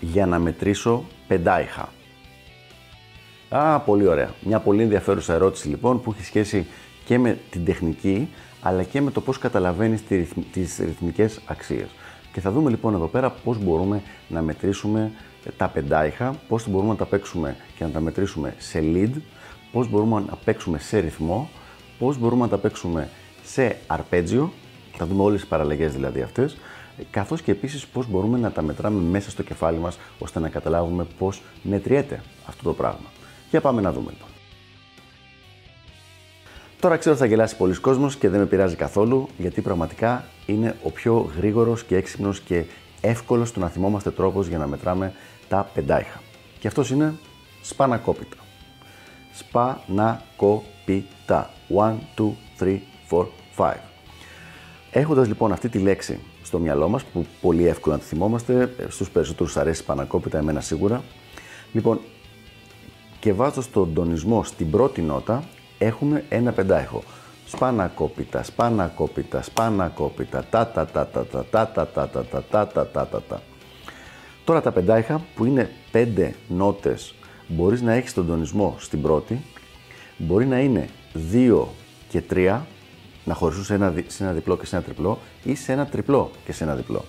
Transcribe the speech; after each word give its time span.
για 0.00 0.26
να 0.26 0.38
μετρήσω 0.38 1.04
πεντάιχα. 1.28 1.88
Α, 3.48 3.80
πολύ 3.80 4.06
ωραία. 4.06 4.34
Μια 4.40 4.60
πολύ 4.60 4.82
ενδιαφέρουσα 4.82 5.34
ερώτηση 5.34 5.68
λοιπόν 5.68 6.00
που 6.00 6.12
έχει 6.12 6.24
σχέση 6.24 6.66
και 7.04 7.18
με 7.18 7.38
την 7.50 7.64
τεχνική 7.64 8.28
αλλά 8.62 8.82
και 8.82 9.00
με 9.00 9.10
το 9.10 9.20
πώς 9.20 9.38
καταλαβαίνεις 9.38 10.02
τις 10.52 10.78
ρυθμικές 10.78 11.40
αξίες. 11.46 11.88
Και 12.32 12.40
θα 12.40 12.50
δούμε 12.50 12.70
λοιπόν 12.70 12.94
εδώ 12.94 13.06
πέρα 13.06 13.30
πώς 13.30 13.58
μπορούμε 13.58 14.02
να 14.28 14.42
μετρήσουμε 14.42 15.12
τα 15.56 15.68
πεντάιχα, 15.68 16.34
πώς 16.48 16.68
μπορούμε 16.68 16.90
να 16.90 16.96
τα 16.96 17.04
παίξουμε 17.04 17.56
και 17.76 17.84
να 17.84 17.90
τα 17.90 18.00
μετρήσουμε 18.00 18.54
σε 18.58 18.80
lead, 18.94 19.10
πώς 19.72 19.88
μπορούμε 19.90 20.24
να 20.26 20.36
παίξουμε 20.44 20.78
σε 20.78 20.98
ρυθμό, 20.98 21.50
πώς 21.98 22.18
μπορούμε 22.18 22.42
να 22.42 22.48
τα 22.48 22.58
παίξουμε 22.58 23.08
σε 23.44 23.76
αρπέτζιο, 23.86 24.52
θα 24.96 25.06
δούμε 25.06 25.22
όλες 25.22 25.40
τις 25.40 25.48
παραλλαγές 25.48 25.92
δηλαδή 25.92 26.22
αυτές, 26.22 26.56
καθώς 27.10 27.42
και 27.42 27.50
επίσης 27.50 27.86
πώς 27.86 28.08
μπορούμε 28.08 28.38
να 28.38 28.50
τα 28.50 28.62
μετράμε 28.62 29.00
μέσα 29.00 29.30
στο 29.30 29.42
κεφάλι 29.42 29.78
μας 29.78 29.98
ώστε 30.18 30.40
να 30.40 30.48
καταλάβουμε 30.48 31.06
πώς 31.18 31.42
μετριέται 31.62 32.22
αυτό 32.46 32.62
το 32.62 32.72
πράγμα. 32.72 33.06
Για 33.50 33.60
πάμε 33.60 33.80
να 33.80 33.92
δούμε 33.92 34.10
λοιπόν. 34.10 34.28
Τώρα 36.80 36.96
ξέρω 36.96 37.14
ότι 37.14 37.24
θα 37.24 37.28
γελάσει 37.28 37.56
πολλοί 37.56 37.74
κόσμος 37.74 38.16
και 38.16 38.28
δεν 38.28 38.40
με 38.40 38.46
πειράζει 38.46 38.76
καθόλου 38.76 39.28
γιατί 39.38 39.60
πραγματικά 39.60 40.24
είναι 40.46 40.76
ο 40.82 40.90
πιο 40.90 41.30
γρήγορος 41.36 41.84
και 41.84 41.96
έξυπνος 41.96 42.40
και 42.40 42.64
εύκολος 43.00 43.52
του 43.52 43.60
να 43.60 43.68
θυμόμαστε 43.68 44.10
τρόπος 44.10 44.46
για 44.46 44.58
να 44.58 44.66
μετράμε 44.66 45.12
τα 45.48 45.70
πεντάιχα. 45.74 46.20
Και 46.58 46.68
αυτός 46.68 46.90
είναι 46.90 47.14
σπανακόπιτα. 47.62 48.36
Σπανακόπιτα. 49.32 51.50
1, 51.68 51.98
2, 52.16 52.36
3, 52.58 52.80
4, 53.08 53.26
5. 53.56 53.74
Έχοντας 54.90 55.26
λοιπόν 55.26 55.52
αυτή 55.52 55.68
τη 55.68 55.78
λέξη 55.78 56.20
στο 56.54 56.62
μυαλό 56.62 56.88
μας, 56.88 57.04
που 57.04 57.26
πολύ 57.40 57.66
εύκολα 57.66 57.94
να 57.94 58.00
τη 58.00 58.06
θυμόμαστε, 58.06 58.74
στους 58.88 59.10
περισσότερους 59.10 59.56
αρέσει 59.56 59.80
σπανακόπιτα, 59.80 60.38
εμένα 60.38 60.60
σίγουρα. 60.60 61.02
Λοιπόν, 61.72 62.00
και 63.20 63.32
βάζω 63.32 63.62
τον 63.72 63.94
τονισμό 63.94 64.44
στην 64.44 64.70
πρώτη 64.70 65.02
νότα, 65.02 65.44
έχουμε 65.78 66.24
ένα 66.28 66.52
πεντάιχο. 66.52 67.02
Σπανακόπιτα, 67.46 68.42
σπανακόπιτα, 68.42 69.42
σπανακόπιτα, 69.42 70.44
τα 70.50 70.66
τα 70.66 70.86
τα 70.86 71.06
τα 71.06 71.26
τα 71.30 71.44
τα 71.50 71.66
τα 71.72 71.86
τα 71.86 72.08
τα 72.08 72.26
τα 72.26 72.42
τα 72.50 72.66
τα 72.66 72.86
τα 72.86 73.06
τα 73.06 73.22
τα 73.28 73.42
Τώρα 74.44 74.60
τα 74.60 74.72
πεντάιχα 74.72 75.24
που 75.34 75.44
είναι 75.44 75.70
πέντε 75.90 76.34
νότες 76.48 77.14
μπορείς 77.48 77.82
να 77.82 77.92
έχεις 77.92 78.14
τον 78.14 78.26
τονισμό 78.26 78.76
στην 78.78 79.02
πρώτη, 79.02 79.40
μπορεί 80.16 80.46
να 80.46 80.58
είναι 80.58 80.88
δύο 81.12 81.68
και 82.08 82.20
τρία 82.20 82.66
να 83.24 83.34
χωριστούν 83.34 83.64
σε 83.64 83.74
ένα, 83.74 83.94
σε 84.06 84.22
ένα 84.22 84.32
διπλό 84.32 84.56
και 84.56 84.66
σε 84.66 84.76
ένα 84.76 84.84
τριπλό 84.84 85.18
ή 85.44 85.54
σε 85.54 85.72
ένα 85.72 85.86
τριπλό 85.86 86.30
και 86.44 86.52
σε 86.52 86.64
ένα 86.64 86.74
διπλό. 86.74 87.04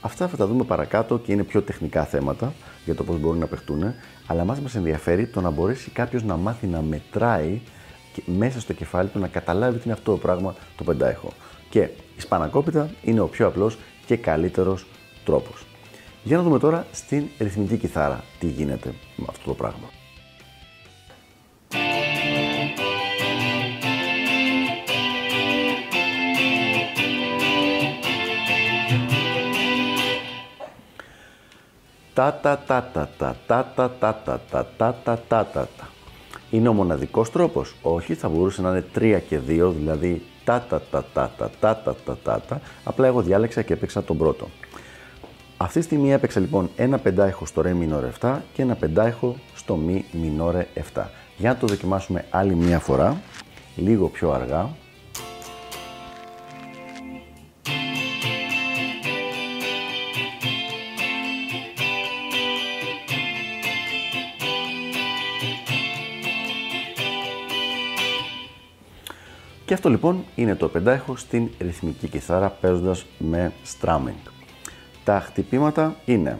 Αυτά 0.00 0.28
θα 0.28 0.36
τα 0.36 0.46
δούμε 0.46 0.64
παρακάτω 0.64 1.18
και 1.18 1.32
είναι 1.32 1.42
πιο 1.42 1.62
τεχνικά 1.62 2.04
θέματα 2.04 2.52
για 2.84 2.94
το 2.94 3.04
πώς 3.04 3.18
μπορούν 3.18 3.38
να 3.38 3.46
παιχτούν, 3.46 3.94
αλλά 4.26 4.44
μας 4.44 4.60
μας 4.60 4.74
ενδιαφέρει 4.74 5.26
το 5.26 5.40
να 5.40 5.50
μπορέσει 5.50 5.90
κάποιος 5.90 6.22
να 6.22 6.36
μάθει 6.36 6.66
να 6.66 6.80
μετράει 6.80 7.60
και 8.12 8.22
μέσα 8.26 8.60
στο 8.60 8.72
κεφάλι 8.72 9.08
του 9.08 9.18
να 9.18 9.28
καταλάβει 9.28 9.76
τι 9.76 9.82
είναι 9.84 9.92
αυτό 9.92 10.10
το 10.10 10.18
πράγμα 10.18 10.54
το 10.76 10.84
πεντάεχο. 10.84 11.32
Και 11.70 11.80
η 12.16 12.20
σπανακόπιτα 12.20 12.90
είναι 13.02 13.20
ο 13.20 13.26
πιο 13.26 13.46
απλός 13.46 13.78
και 14.06 14.16
καλύτερος 14.16 14.86
τρόπος. 15.24 15.66
Για 16.22 16.36
να 16.36 16.42
δούμε 16.42 16.58
τώρα 16.58 16.86
στην 16.92 17.24
ρυθμική 17.38 17.76
κιθάρα 17.76 18.24
τι 18.38 18.46
γίνεται 18.46 18.94
με 19.16 19.26
αυτό 19.28 19.44
το 19.44 19.54
πράγμα. 19.54 19.90
Τα 32.18 32.38
τα 32.42 32.58
τα 32.66 32.88
τα 32.92 33.08
τα 33.18 33.36
τα 33.46 33.66
τα 33.76 33.94
τα 34.00 34.18
τα 34.24 34.40
τα 34.50 34.66
τα 34.76 34.94
τα 35.04 35.18
τα 35.28 35.46
τα 35.52 35.68
Είναι 36.50 36.68
ο 36.68 36.72
μοναδικός 36.72 37.30
τρόπος. 37.30 37.74
Όχι, 37.82 38.14
θα 38.14 38.28
μπορούσε 38.28 38.62
να 38.62 38.68
είναι 38.70 38.84
3 38.94 39.20
και 39.28 39.38
2, 39.48 39.72
δηλαδή 39.76 40.22
τα 40.44 40.66
τα 40.68 40.82
τα 40.90 41.04
τα 41.14 41.30
τα 41.38 41.50
τα 41.60 41.76
τα 41.84 41.94
τα 42.04 42.16
τα 42.24 42.40
τα 42.48 42.60
Απλά 42.84 43.06
εγώ 43.06 43.22
διάλεξα 43.22 43.62
και 43.62 43.72
έπαιξα 43.72 44.02
τον 44.02 44.18
πρώτο. 44.18 44.48
Αυτή 45.56 45.78
τη 45.78 45.84
στιγμή 45.84 46.12
έπαιξα 46.12 46.40
λοιπόν 46.40 46.70
ένα 46.76 46.98
πεντάιχο 46.98 47.46
στο 47.46 47.60
ρε 47.60 47.72
μινόρε 47.72 48.12
7 48.20 48.36
και 48.52 48.62
ένα 48.62 48.74
πεντάιχο 48.74 49.36
στο 49.54 49.76
μη 49.76 50.04
μινόρε 50.12 50.66
7. 50.94 51.02
Για 51.36 51.50
να 51.50 51.56
το 51.56 51.66
δοκιμάσουμε 51.66 52.24
άλλη 52.30 52.54
μία 52.54 52.78
φορά, 52.78 53.20
λίγο 53.76 54.08
πιο 54.08 54.30
αργά. 54.30 54.68
Και 69.68 69.74
αυτό 69.74 69.88
λοιπόν 69.88 70.24
είναι 70.34 70.54
το 70.54 70.68
πεντάιχο 70.68 71.16
στην 71.16 71.48
ρυθμική 71.58 72.08
κιθάρα 72.08 72.50
παίζοντας 72.50 73.06
με 73.18 73.52
strumming. 73.80 74.30
Τα 75.04 75.20
χτυπήματα 75.20 75.96
είναι 76.04 76.38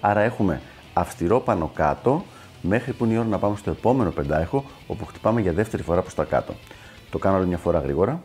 Άρα 0.00 0.20
έχουμε 0.20 0.60
αυστηρό 0.92 1.40
πάνω 1.40 1.70
κάτω 1.74 2.24
μέχρι 2.62 2.92
που 2.92 3.04
είναι 3.04 3.14
η 3.14 3.16
ώρα 3.16 3.28
να 3.28 3.38
πάμε 3.38 3.56
στο 3.56 3.70
επόμενο 3.70 4.10
πεντάιχο 4.10 4.64
όπου 4.86 5.04
χτυπάμε 5.04 5.40
για 5.40 5.52
δεύτερη 5.52 5.82
φορά 5.82 6.00
προς 6.00 6.14
τα 6.14 6.24
κάτω. 6.24 6.54
Το 7.10 7.18
κάνω 7.18 7.36
άλλη 7.36 7.46
μια 7.46 7.58
φορά 7.58 7.78
γρήγορα. 7.78 8.22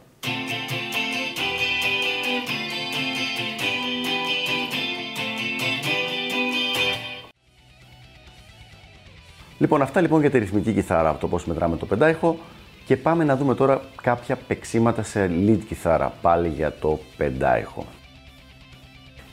Λοιπόν, 9.62 9.82
αυτά 9.82 10.02
λοιπόν 10.02 10.22
για 10.22 10.30
τη 10.30 10.38
ρυθμική 10.38 10.74
κιθάρα, 10.74 11.10
από 11.10 11.20
το 11.20 11.28
πώς 11.28 11.46
μετράμε 11.46 11.78
το 11.78 11.86
πεντάηχο. 11.86 12.38
Και 12.86 12.98
πάμε 12.98 13.24
να 13.24 13.36
δούμε 13.38 13.56
τώρα 13.56 13.82
κάποια 14.02 14.36
παιξίματα 14.48 15.04
σε 15.04 15.32
lead 15.46 15.60
κιθάρα, 15.68 16.14
πάλι 16.22 16.48
για 16.48 16.74
το 16.80 17.00
πεντάηχο. 17.18 17.86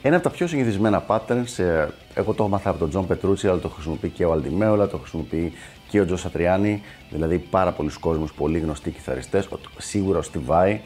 Ένα 0.03 0.17
από 0.17 0.25
τα 0.25 0.31
πιο 0.31 0.47
συνηθισμένα 0.47 1.05
patterns, 1.09 1.59
ε, 1.59 1.87
εγώ 2.15 2.33
το 2.33 2.43
έχω 2.43 2.49
μάθει 2.49 2.69
από 2.69 2.79
τον 2.79 2.89
John 2.89 3.07
Petrucci, 3.07 3.49
αλλά 3.49 3.59
το 3.59 3.69
χρησιμοποιεί 3.69 4.09
και 4.09 4.25
ο 4.25 4.33
Al 4.33 4.44
Di 4.44 4.55
Meola, 4.55 4.89
το 4.89 4.99
χρησιμοποιεί 4.99 5.53
και 5.89 6.01
ο 6.01 6.05
Joe 6.05 6.21
Satriani, 6.21 6.83
δηλαδή 7.11 7.39
πάρα 7.39 7.73
πολλοί 7.73 7.91
κόσμος, 8.01 8.33
πολύ 8.33 8.59
γνωστοί 8.59 8.91
κιθαριστές, 8.91 9.49
σίγουρα 9.79 10.19
ο 10.19 10.23
Steve 10.23 10.55
Vai, 10.55 10.81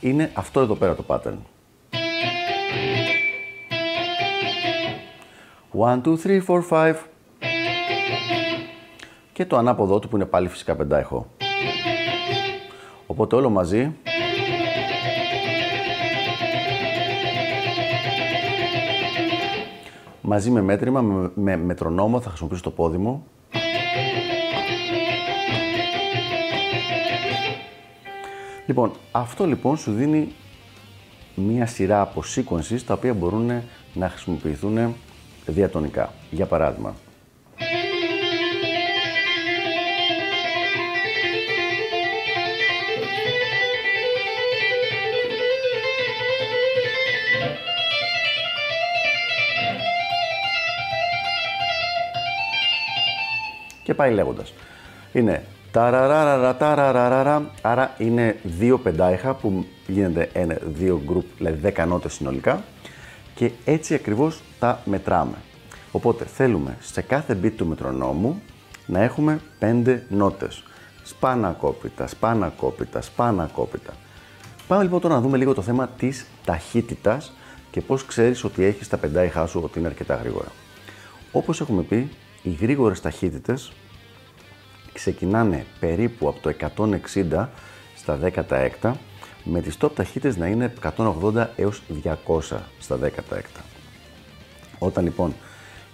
είναι 0.00 0.30
αυτό 0.34 0.60
εδώ 0.60 0.74
πέρα 0.74 0.94
το 0.94 1.04
pattern. 1.06 1.36
1, 5.74 6.00
2, 6.02 6.16
3, 6.16 6.40
4, 6.40 6.62
5 6.68 7.11
και 9.32 9.46
το 9.46 9.56
ανάποδό 9.56 9.98
του 9.98 10.08
που 10.08 10.16
είναι 10.16 10.24
πάλι 10.24 10.48
φυσικά 10.48 10.76
πεντάιχο. 10.76 11.26
Οπότε 13.06 13.36
όλο 13.36 13.50
μαζί 13.50 13.94
μαζί 20.20 20.50
με 20.50 20.60
μέτρημα, 20.60 21.00
με, 21.00 21.30
με 21.34 21.56
μετρονόμο 21.56 22.20
θα 22.20 22.28
χρησιμοποιήσω 22.28 22.62
το 22.62 22.70
πόδι 22.70 22.96
μου. 22.96 23.26
Λοιπόν, 28.66 28.92
αυτό 29.12 29.46
λοιπόν 29.46 29.76
σου 29.76 29.92
δίνει 29.92 30.32
μία 31.34 31.66
σειρά 31.66 32.00
από 32.00 32.22
sequences 32.34 32.80
τα 32.86 32.94
οποία 32.94 33.14
μπορούν 33.14 33.50
να 33.94 34.08
χρησιμοποιηθούν 34.08 34.94
διατονικά. 35.46 36.12
Για 36.30 36.46
παράδειγμα, 36.46 36.94
και 53.92 53.98
πάει 53.98 54.12
λέγοντας. 54.12 54.54
Είναι 55.12 55.44
Ταραραραρα, 55.72 56.56
ταραραραρα. 56.56 57.50
Άρα 57.62 57.94
είναι 57.98 58.36
δύο 58.42 58.78
πεντάιχα 58.78 59.34
που 59.34 59.66
γίνεται 59.86 60.30
ένα, 60.32 60.58
δύο 60.64 61.02
γκρουπ, 61.04 61.24
δηλαδή 61.36 61.58
δέκα 61.60 61.86
νότες 61.86 62.12
συνολικά 62.12 62.62
και 63.34 63.50
έτσι 63.64 63.94
ακριβώς 63.94 64.42
τα 64.58 64.80
μετράμε. 64.84 65.36
Οπότε 65.92 66.24
θέλουμε 66.24 66.76
σε 66.80 67.02
κάθε 67.02 67.38
beat 67.42 67.52
του 67.56 67.66
μετρονόμου 67.66 68.42
να 68.86 69.02
έχουμε 69.02 69.40
πέντε 69.58 70.06
νότες. 70.08 70.62
Σπάνα 71.02 71.50
κόπητα, 71.50 72.06
σπάνα 72.06 72.52
κόπητα, 72.56 73.00
σπάνα 73.00 73.50
κόπητα. 73.52 73.92
Πάμε 74.68 74.82
λοιπόν 74.82 75.00
τώρα 75.00 75.14
να 75.14 75.20
δούμε 75.20 75.36
λίγο 75.36 75.54
το 75.54 75.62
θέμα 75.62 75.88
της 75.88 76.26
ταχύτητας 76.44 77.32
και 77.70 77.80
πώς 77.80 78.04
ξέρεις 78.04 78.44
ότι 78.44 78.64
έχεις 78.64 78.88
τα 78.88 78.96
πεντάιχά 78.96 79.46
σου 79.46 79.60
ότι 79.64 79.78
είναι 79.78 79.88
αρκετά 79.88 80.14
γρήγορα. 80.14 80.48
Όπως 81.32 81.60
έχουμε 81.60 81.82
πει, 81.82 82.10
οι 82.42 82.50
γρήγορες 82.60 83.00
ταχύτητες 83.00 83.72
ξεκινάνε 84.92 85.66
περίπου 85.80 86.28
από 86.28 86.40
το 86.40 86.54
160 87.34 87.46
στα 87.96 88.18
10 88.22 88.44
τα 88.48 88.56
έκτα, 88.56 88.96
με 89.44 89.60
τις 89.60 89.76
top 89.80 89.94
ταχύτητες 89.94 90.36
να 90.36 90.46
είναι 90.46 90.72
180 90.96 91.46
έως 91.56 91.82
200 92.04 92.14
στα 92.78 92.96
10 92.96 93.10
τα 93.28 93.36
έκτα. 93.36 93.60
Όταν 94.78 95.04
λοιπόν 95.04 95.34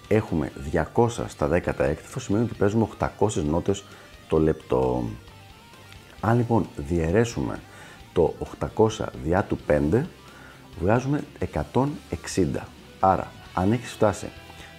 έχουμε 0.09 0.53
200 0.95 1.09
στα 1.29 1.49
10 1.49 1.75
τα 1.77 1.85
έκτα, 1.85 2.09
θα 2.09 2.21
σημαίνει 2.21 2.45
ότι 2.45 2.55
παίζουμε 2.55 2.89
800 3.19 3.33
νότες 3.45 3.85
το 4.29 4.39
λεπτό. 4.39 5.05
Αν 6.21 6.37
λοιπόν 6.37 6.69
διαιρέσουμε 6.77 7.61
το 8.13 8.35
800 8.77 8.89
διά 9.25 9.43
του 9.43 9.59
5, 9.69 10.03
βγάζουμε 10.81 11.25
160. 11.75 11.87
Άρα, 13.01 13.33
αν 13.55 13.73
έχεις 13.73 13.91
φτάσει 13.91 14.27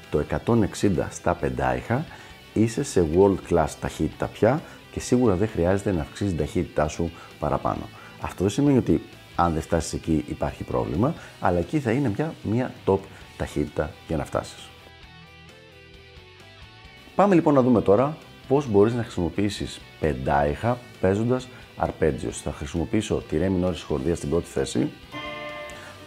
το 0.10 0.24
160 0.46 1.08
στα 1.10 1.34
πεντάιχα, 1.34 2.06
είσαι 2.54 2.84
σε 2.84 3.08
world 3.16 3.38
class 3.50 3.68
ταχύτητα 3.80 4.28
πια 4.28 4.62
και 4.92 5.00
σίγουρα 5.00 5.36
δεν 5.36 5.48
χρειάζεται 5.48 5.92
να 5.92 6.02
αυξήσεις 6.02 6.28
την 6.28 6.38
ταχύτητά 6.38 6.88
σου 6.88 7.12
παραπάνω. 7.40 7.82
Αυτό 8.22 8.44
δεν 8.44 8.52
σημαίνει 8.52 8.78
ότι 8.78 9.02
αν 9.36 9.54
δεν 9.54 9.62
φτάσεις 9.62 9.94
εκεί 9.94 10.24
υπάρχει 10.28 10.64
πρόβλημα, 10.64 11.14
αλλά 11.40 11.60
εκεί 11.60 11.80
θα 11.80 11.92
είναι 11.92 12.10
πια 12.10 12.34
μια 12.44 12.74
top 12.86 13.00
ταχύτητα 13.38 13.92
για 14.08 14.18
να 14.18 14.26
φτάσεις. 14.26 14.70
Πάμε 17.16 17.36
λοιπόν 17.36 17.54
να 17.54 17.62
δούμε 17.62 17.82
τώρα 17.82 18.18
πώς 18.48 18.68
μπορείς 18.68 18.94
να 18.94 19.04
χρησιμοποιήσεις 19.04 19.82
πεντάιχα 20.00 20.78
παίζοντας 21.02 21.48
αρπέτζιος. 21.78 22.42
Θα 22.42 22.52
χρησιμοποιήσω 22.52 23.24
τη 23.30 23.38
ρε 23.38 23.50
μινόρη 23.50 23.80
χορδία 23.80 24.16
στην 24.16 24.30
πρώτη 24.30 24.50
θέση 24.50 24.92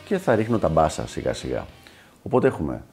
και 0.04 0.18
θα 0.18 0.34
ρίχνω 0.34 0.58
τα 0.58 0.68
μπάσα 0.68 1.06
σιγά 1.06 1.32
σιγά. 1.32 1.66
Οπότε 2.22 2.46
έχουμε 2.46 2.84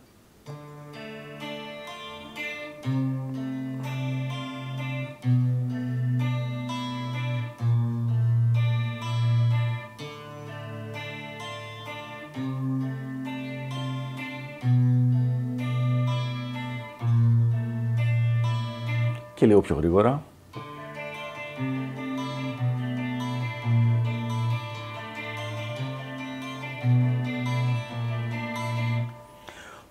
και 19.40 19.46
λίγο 19.46 19.62
πιο 19.62 19.76
γρήγορα. 19.76 20.24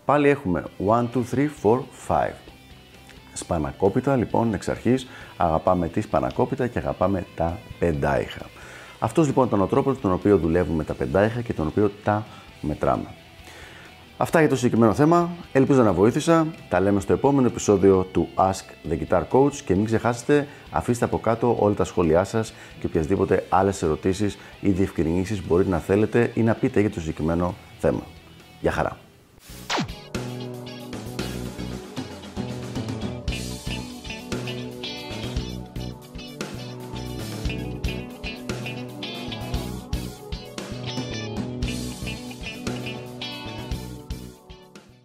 Πάλι 0.04 0.28
έχουμε 0.28 0.64
1, 0.78 1.04
2, 1.14 1.24
3, 1.34 1.48
4, 1.62 1.78
5. 2.08 2.30
Σπανακόπιτα, 3.32 4.16
λοιπόν, 4.16 4.54
εξ 4.54 4.68
αρχής 4.68 5.06
αγαπάμε 5.36 5.88
τη 5.88 6.00
σπανακόπιτα 6.00 6.66
και 6.66 6.78
αγαπάμε 6.78 7.26
τα 7.36 7.58
πεντάιχα. 7.78 8.46
Αυτός 8.98 9.26
λοιπόν 9.26 9.46
ήταν 9.46 9.60
ο 9.60 9.66
τρόπος 9.66 10.00
τον 10.00 10.12
οποίο 10.12 10.38
δουλεύουμε 10.38 10.84
τα 10.84 10.94
πεντάιχα 10.94 11.40
και 11.40 11.52
τον 11.52 11.66
οποίο 11.66 11.90
τα 12.04 12.26
μετράμε. 12.60 13.08
Αυτά 14.20 14.40
για 14.40 14.48
το 14.48 14.56
συγκεκριμένο 14.56 14.94
θέμα. 14.94 15.30
Ελπίζω 15.52 15.82
να 15.82 15.92
βοήθησα. 15.92 16.46
Τα 16.68 16.80
λέμε 16.80 17.00
στο 17.00 17.12
επόμενο 17.12 17.46
επεισόδιο 17.46 18.06
του 18.12 18.28
Ask 18.34 18.90
the 18.90 18.98
Guitar 18.98 19.22
Coach 19.30 19.54
και 19.54 19.74
μην 19.74 19.84
ξεχάσετε 19.84 20.46
αφήστε 20.70 21.04
από 21.04 21.18
κάτω 21.18 21.56
όλα 21.58 21.74
τα 21.74 21.84
σχόλιά 21.84 22.24
σας 22.24 22.52
και 22.80 22.86
οποιασδήποτε 22.86 23.46
άλλες 23.48 23.82
ερωτήσεις 23.82 24.38
ή 24.60 24.70
διευκρινήσεις 24.70 25.46
μπορείτε 25.46 25.70
να 25.70 25.78
θέλετε 25.78 26.30
ή 26.34 26.42
να 26.42 26.54
πείτε 26.54 26.80
για 26.80 26.90
το 26.90 27.00
συγκεκριμένο 27.00 27.54
θέμα. 27.78 28.02
Γεια 28.60 28.70
χαρά! 28.72 29.07